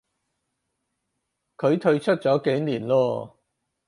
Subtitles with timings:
[1.57, 3.37] 佢退出咗幾年咯